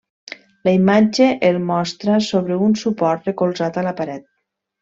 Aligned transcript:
La 0.67 0.71
imatge 0.77 1.27
el 1.51 1.59
mostra 1.67 2.17
sobre 2.31 2.59
un 2.69 2.75
suport 2.85 3.31
recolzat 3.33 3.81
a 3.83 3.89
la 3.91 3.97
paret. 4.01 4.31